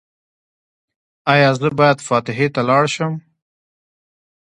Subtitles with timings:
[1.33, 3.13] ایا زه باید فاتحې ته لاړ شم؟